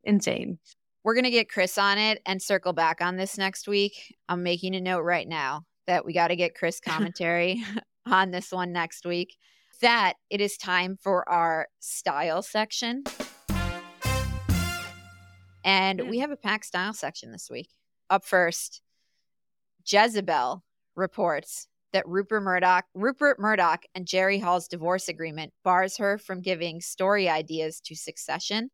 [0.04, 0.60] insane.
[1.04, 4.16] We're going to get Chris on it and circle back on this next week.
[4.30, 7.64] I'm making a note right now that we got to get Chris commentary
[8.06, 9.38] on this one next week.
[9.82, 13.04] That it is time for our style section.
[15.66, 17.70] And we have a packed style section this week.
[18.10, 18.82] Up first,
[19.86, 20.64] Jezebel
[20.96, 26.82] reports that Rupert Murdoch, Rupert Murdoch and Jerry Hall's divorce agreement bars her from giving
[26.82, 28.70] story ideas to Succession.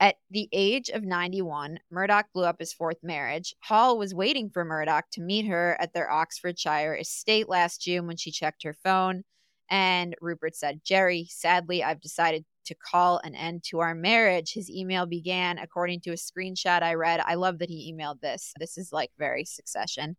[0.00, 3.54] At the age of 91, Murdoch blew up his fourth marriage.
[3.60, 8.16] Hall was waiting for Murdoch to meet her at their Oxfordshire estate last June when
[8.16, 9.22] she checked her phone.
[9.70, 14.52] And Rupert said, Jerry, sadly, I've decided to call an end to our marriage.
[14.52, 17.20] His email began, according to a screenshot I read.
[17.24, 18.52] I love that he emailed this.
[18.58, 20.16] This is like very succession.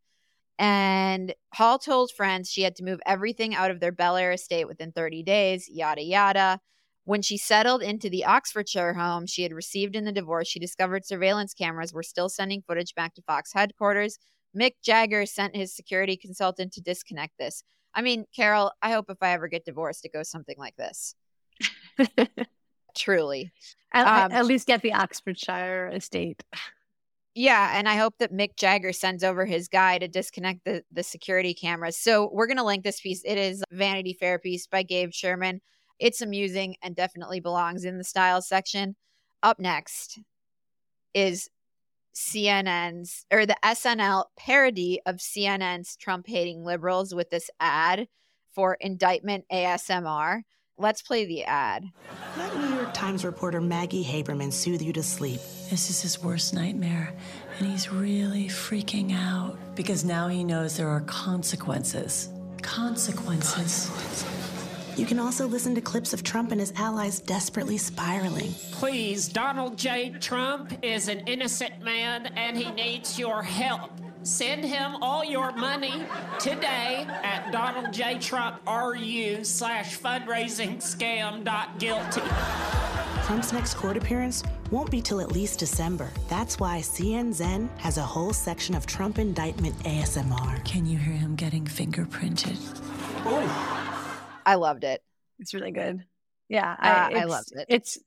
[0.57, 4.67] And Hall told friends she had to move everything out of their Bel Air estate
[4.67, 6.59] within 30 days, yada, yada.
[7.03, 11.05] When she settled into the Oxfordshire home she had received in the divorce, she discovered
[11.05, 14.17] surveillance cameras were still sending footage back to Fox headquarters.
[14.57, 17.63] Mick Jagger sent his security consultant to disconnect this.
[17.93, 21.15] I mean, Karol, I hope if I ever get divorced, it goes something like this.
[22.95, 23.51] Truly.
[23.93, 26.43] At, Um, at least get the Oxfordshire estate.
[27.37, 31.03] Yeah, and I hope that Mick Jagger sends over his guy to disconnect the, the
[31.03, 31.97] security cameras.
[31.97, 33.21] So we're going to link this piece.
[33.25, 35.59] It is Vanity Fair piece by Gabe Sherman.
[35.99, 38.95] It's amusing and definitely belongs in the style section.
[39.43, 40.19] Up next
[41.13, 41.49] is
[42.15, 48.07] CNN's or the SNL parody of CNN's Trump hating liberals with this ad
[48.53, 50.43] for indictment ASMR.
[50.77, 51.85] Let's play the ad.
[52.37, 55.39] Let New York Times reporter Maggie Haberman soothe you to sleep.
[55.69, 57.13] This is his worst nightmare,
[57.57, 62.27] and he's really freaking out because now he knows there are consequences.
[62.61, 63.89] Consequences.
[64.97, 68.51] You can also listen to clips of Trump and his allies desperately spiraling.
[68.71, 70.13] Please, Donald J.
[70.19, 73.91] Trump is an innocent man and he needs your help.
[74.25, 76.03] Send him all your money
[76.39, 78.17] today at Donald J.
[78.17, 82.21] Trump RU slash fundraising scam dot guilty.
[83.27, 86.09] Trump's next court appearance won't be till at least December.
[86.27, 90.65] That's why CNN has a whole section of Trump indictment ASMR.
[90.65, 92.57] Can you hear him getting fingerprinted?
[94.43, 95.03] I loved it.
[95.37, 96.03] It's really good.
[96.49, 97.65] Yeah, Uh, I it's- loved it.
[97.69, 97.99] It's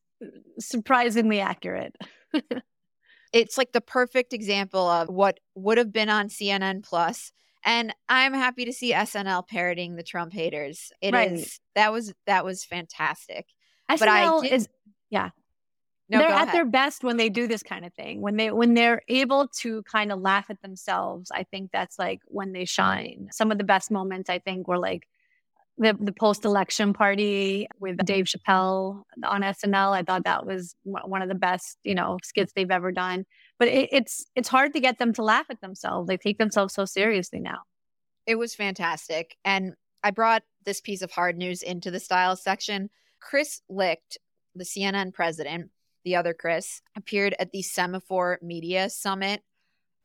[0.58, 1.94] surprisingly accurate.
[3.32, 7.32] it's like the perfect example of what would have been on CNN Plus.
[7.64, 10.92] And I'm happy to see SNL parroting the Trump haters.
[11.02, 11.58] It is Right.
[11.74, 13.46] that was that was fantastic.
[13.88, 14.68] but SNL I did, is
[15.10, 15.30] yeah.
[16.10, 16.54] No, they're at ahead.
[16.54, 18.22] their best when they do this kind of thing.
[18.22, 22.20] When they when they're able to kind of laugh at themselves, I think that's like
[22.26, 23.28] when they shine.
[23.30, 25.06] Some of the best moments I think were like
[25.78, 28.04] the the post election party with mm-hmm.
[28.04, 29.92] Dave Chappelle on SNL.
[29.92, 33.24] I thought that was one of the best you know skits they've ever done.
[33.58, 36.08] But it, it's it's hard to get them to laugh at themselves.
[36.08, 37.60] They take themselves so seriously now.
[38.26, 39.36] It was fantastic.
[39.44, 42.90] And I brought this piece of hard news into the style section.
[43.20, 44.18] Chris Licht,
[44.54, 45.70] the CNN president,
[46.04, 49.42] the other Chris, appeared at the Semafor Media Summit.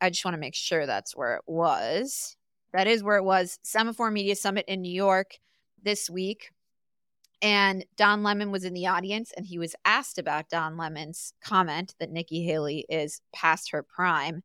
[0.00, 2.36] I just want to make sure that's where it was.
[2.72, 3.58] That is where it was.
[3.64, 5.38] Semafor Media Summit in New York
[5.84, 6.50] this week.
[7.42, 11.94] And Don Lemon was in the audience and he was asked about Don Lemon's comment
[12.00, 14.42] that Nikki Haley is past her prime.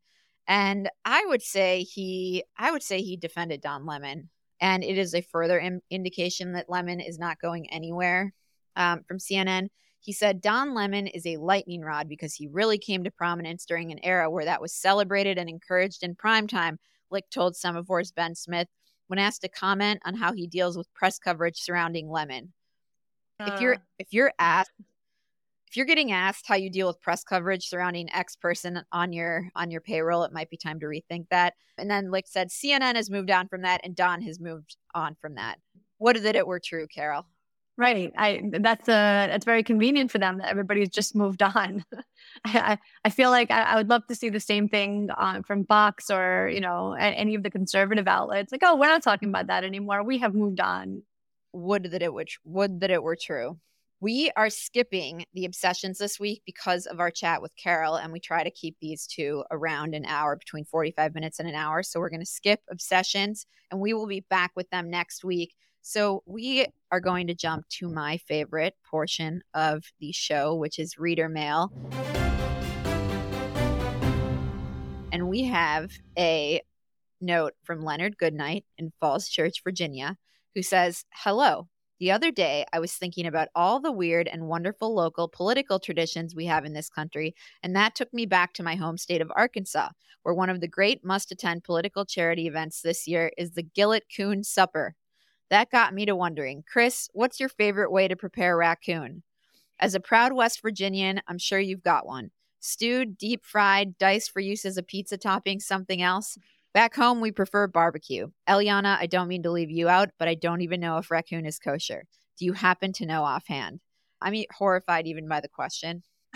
[0.48, 4.30] And I would say he I would say he defended Don Lemon.
[4.60, 8.34] And it is a further Im- indication that Lemon is not going anywhere
[8.76, 9.70] um, from CNN.
[10.02, 13.92] He said Don Lemon is a lightning rod because he really came to prominence during
[13.92, 16.80] an era where that was celebrated and encouraged in prime time,
[17.12, 18.68] Licht told Semafor's Ben Smith
[19.10, 22.54] when asked to comment on how he deals with press coverage surrounding Lemon.
[23.42, 23.80] if you're Uh.
[23.98, 24.72] if you're asked
[25.68, 29.50] if you're getting asked how you deal with press coverage surrounding X person on your
[29.56, 31.54] on your payroll, it might be time to rethink that.
[31.78, 35.16] And then Licht said CNN has moved on from that and Don has moved on
[35.22, 35.60] from that.
[35.98, 37.26] What if it were true, Karol?
[37.80, 38.12] Right.
[38.18, 41.86] I that's uh that's very convenient for them that everybody's just moved on.
[42.46, 45.64] I, I feel like I, I would love to see the same thing uh, from
[45.66, 48.52] Fox or you know any of the conservative outlets.
[48.52, 50.04] Like, oh, we're not talking about that anymore.
[50.04, 51.04] We have moved on.
[51.54, 53.58] Would that it would would that it were true.
[54.02, 58.20] We are skipping the obsessions this week because of our chat with Karol, and we
[58.20, 61.84] try to keep these two around an hour, between 45 minutes and an hour.
[61.84, 65.54] So we're going to skip obsessions, and we will be back with them next week.
[65.92, 71.00] So we are going to jump to my favorite portion of the show, which is
[71.00, 71.72] reader mail.
[75.12, 76.62] And we have a
[77.20, 80.16] note from Leonard Goodnight in Falls Church, Virginia,
[80.54, 81.70] who says, Hello.
[82.00, 86.36] The other day, I was thinking about all the weird and wonderful local political traditions
[86.36, 87.34] we have in this country,
[87.64, 89.90] and that took me back to my home state of Arkansas,
[90.22, 94.04] where one of the great must attend political charity events this year is the Gillett
[94.16, 94.96] Coon Supper.
[95.50, 99.24] That got me to wondering, Chris, what's your favorite way to prepare raccoon?
[99.80, 102.32] As a proud West Virginian, I'm sure you've got one.
[102.60, 106.38] Stewed, deep fried, diced for use as a pizza topping, something else.
[106.74, 108.28] Back home, we prefer barbecue.
[108.48, 111.46] Eliana, I don't mean to leave you out, but I don't even know if raccoon
[111.46, 112.04] is kosher.
[112.38, 113.80] Do you happen to know offhand?
[114.22, 116.04] I'm horrified even by the question.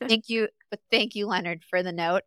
[0.00, 2.22] thank you, but thank you, Leonard, for the note.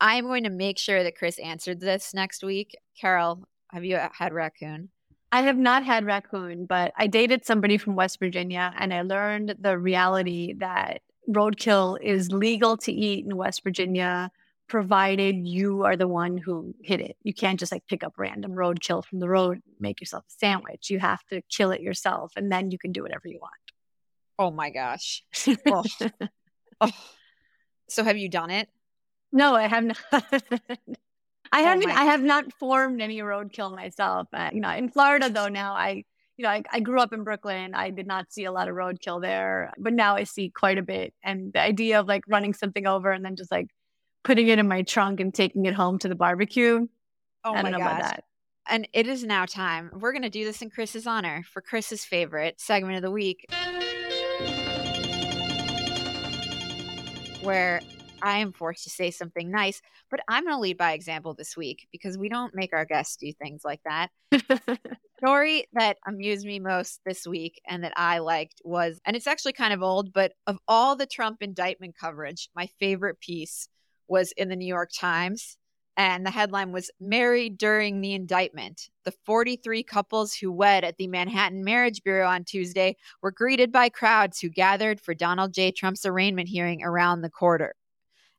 [0.00, 2.76] I am going to make sure that Chris answered this next week.
[3.00, 4.88] Karol, have you uh, had raccoon?
[5.34, 9.56] I have not had raccoon, but I dated somebody from West Virginia and I learned
[9.58, 14.30] the reality that roadkill is legal to eat in West Virginia
[14.68, 17.16] provided you are the one who hit it.
[17.24, 20.88] You can't just like pick up random roadkill from the road, make yourself a sandwich.
[20.88, 23.54] You have to kill it yourself and then you can do whatever you want.
[24.38, 25.24] Oh my gosh.
[25.66, 25.82] Oh.
[26.80, 26.90] Oh.
[27.88, 28.68] So have you done it?
[29.32, 29.98] No, I have not.
[31.52, 31.90] I Oh haven't.
[31.90, 34.28] I have not formed any roadkill myself.
[34.32, 36.04] Uh, you know, in Florida though, now I,
[36.36, 37.74] you know, I, I grew up in Brooklyn.
[37.74, 40.82] I did not see a lot of roadkill there, but now I see quite a
[40.82, 41.14] bit.
[41.22, 43.68] And the idea of like running something over and then just like
[44.24, 46.86] putting it in my trunk and taking it home to the barbecue.
[47.44, 47.86] Oh I don't my know gosh.
[47.86, 48.24] about that.
[48.66, 49.90] And it is now time.
[49.92, 53.44] We're going to do this in Chris's honor for Chris's favorite segment of the week,
[57.42, 57.80] where
[58.24, 61.56] I am forced to say something nice, but I'm going to lead by example this
[61.56, 64.08] week because we don't make our guests do things like that.
[65.18, 69.52] Story that amused me most this week and that I liked was, and it's actually
[69.52, 73.68] kind of old, but of all the Trump indictment coverage, my favorite piece
[74.08, 75.58] was in the New York Times
[75.96, 78.88] and the headline was Married During the Indictment.
[79.04, 83.90] The 43 couples who wed at the Manhattan Marriage Bureau on Tuesday were greeted by
[83.90, 85.70] crowds who gathered for Donald J.
[85.70, 87.74] Trump's arraignment hearing around the quarter.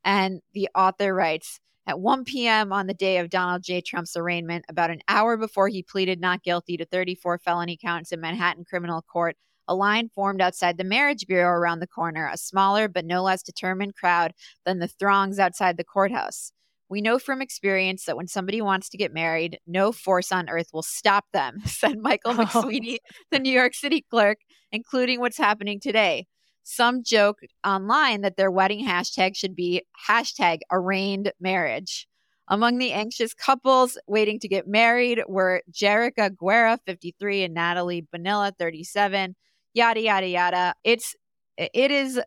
[0.06, 2.72] And the author writes At 1 p.m.
[2.72, 3.80] on the day of Donald J.
[3.80, 8.20] Trump's arraignment, about an hour before he pleaded not guilty to 34 felony counts in
[8.20, 9.36] Manhattan criminal court,
[9.66, 13.42] a line formed outside the Marriage Bureau around the corner, a smaller but no less
[13.42, 14.32] determined crowd
[14.64, 16.52] than the throngs outside the courthouse.
[16.88, 20.68] We know from experience that when somebody wants to get married, no force on earth
[20.72, 22.44] will stop them, said Michael oh.
[22.44, 22.98] McSweeney,
[23.32, 24.38] the New York City clerk,
[24.70, 26.28] including what's happening today.
[26.68, 32.08] Some joke online that their wedding hashtag should be hashtag arraigned marriage.
[32.48, 38.52] Among the anxious couples waiting to get married were Jerica Guerra, 53, and Natalie Bonilla,
[38.58, 39.36] 37.
[39.74, 40.74] Yada yada yada.
[40.82, 41.14] It's
[41.56, 42.20] it is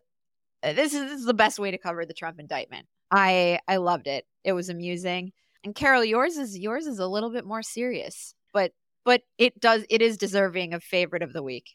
[0.62, 2.86] this is, this is the best way to cover the Trump indictment.
[3.10, 4.24] I I loved it.
[4.42, 5.32] It was amusing.
[5.64, 8.72] And Karol, yours is yours is a little bit more serious, but
[9.04, 11.74] but it does it is deserving of favorite of the week.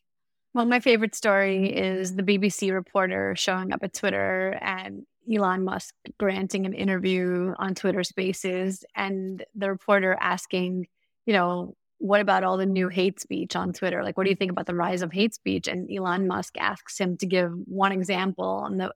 [0.55, 5.93] Well, my favorite story is the BBC reporter showing up at Twitter and Elon Musk
[6.17, 10.87] granting an interview on Twitter Spaces, and the reporter asking,
[11.25, 14.01] you know, what about all the new hate speech on Twitter?
[14.01, 15.67] Like, what do you think about the rise of hate speech?
[15.67, 18.93] And Elon Musk asks him to give one example, and the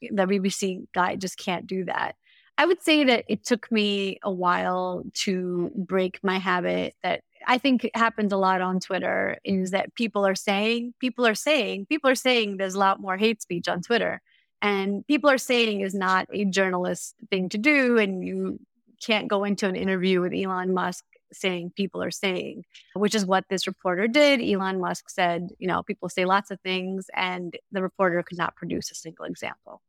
[0.00, 2.16] the BBC guy just can't do that.
[2.56, 7.58] I would say that it took me a while to break my habit that I
[7.58, 12.10] think happens a lot on Twitter is that people are saying, people are saying, people
[12.10, 14.20] are saying there's a lot more hate speech on Twitter.
[14.62, 17.98] And people are saying is not a journalist thing to do.
[17.98, 18.58] And you
[19.04, 22.64] can't go into an interview with Elon Musk saying people are saying,
[22.94, 24.40] which is what this reporter did.
[24.40, 28.56] Elon Musk said, you know, people say lots of things, and the reporter could not
[28.56, 29.82] produce a single example.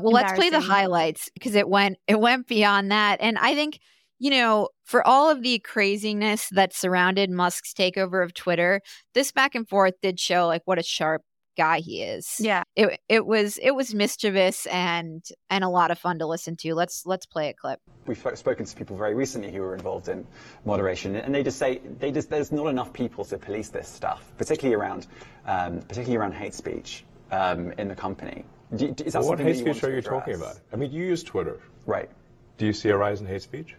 [0.00, 3.18] Well, let's play the highlights because it went it went beyond that.
[3.20, 3.78] And I think,
[4.20, 8.82] you know, for all of the craziness that surrounded Musk's takeover of Twitter,
[9.14, 11.22] this back and forth did show like what a sharp
[11.56, 12.36] guy he is.
[12.38, 12.62] Yeah.
[12.76, 16.74] It it was it was mischievous and and a lot of fun to listen to.
[16.74, 17.80] Let's let's play a clip.
[18.06, 20.26] We've spoken to people very recently who were involved in
[20.64, 24.30] moderation, and they just say they just there's not enough people to police this stuff,
[24.36, 25.06] particularly around
[25.46, 28.44] um, particularly around hate speech um, in the company.
[28.76, 30.60] Do, do- is that Well, what hate that speech want are to you talking about?
[30.72, 31.58] I mean, you use Twitter.
[31.86, 32.10] Right.
[32.58, 33.74] Do you see a rise in hate speech?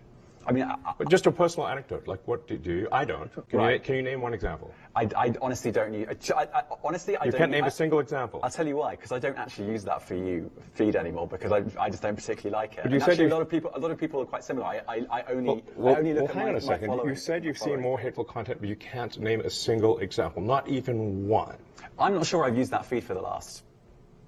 [0.47, 2.07] I mean, I, just a personal anecdote.
[2.07, 2.87] Like, what do, do you?
[2.91, 3.29] I don't.
[3.49, 4.73] Can, you, can you name one example?
[4.95, 6.07] I, I honestly don't use.
[6.35, 7.37] I, I, honestly, I You don't.
[7.37, 8.39] can't name a single example.
[8.43, 11.51] I'll tell you why, because I don't actually use that for you feed anymore because
[11.51, 12.83] I, I just don't particularly like it.
[12.83, 14.25] But you And said actually, you- a lot of people a lot of people are
[14.25, 14.65] quite similar.
[14.65, 16.91] I, I, only Well, I only look well, at hang my, on a second.
[17.05, 20.67] You said you've seen more hateful content, but you can't name a single example, not
[20.67, 21.57] even one.
[21.99, 23.63] I'm not sure I've used that feed for the last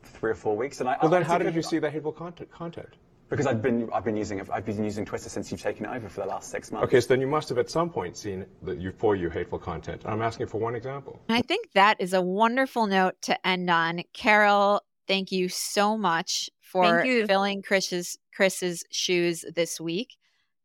[0.03, 0.97] three or four weeks, and I.
[1.01, 2.51] Well, then how did you see that hateful content?
[2.51, 2.89] content?
[3.34, 4.47] Because I've been I've been using.
[4.51, 6.86] I've been using Twitter since you've taken it over for the last six months.
[6.86, 9.57] Okay, so then you must have at some point seen the, you, for you hateful
[9.57, 10.03] content.
[10.05, 11.19] I'm asking for one example.
[11.29, 14.03] I think that is a wonderful note to end on.
[14.13, 20.15] Karol, thank you so much for filling Chris's Chris's shoes this week.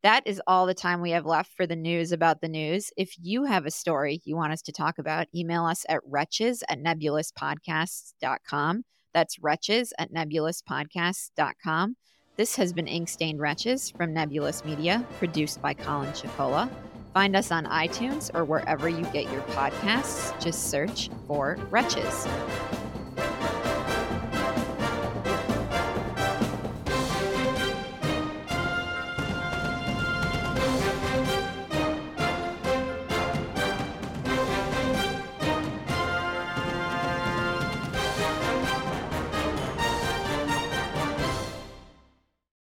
[0.03, 2.91] That is all the time we have left for the news about the news.
[2.99, 6.62] If you have a story you want us to talk about, email us at wretches
[6.69, 8.85] at nebulouspodcasts.com.
[9.14, 11.97] That's wretches at nebulouspodcasts.com.
[12.39, 16.70] This has been Ink Stained Wretches from Nebulous Media, produced by Colin Chicola.
[17.12, 20.41] Find us on iTunes or wherever you get your podcasts.
[20.41, 22.28] Just search for Wretches.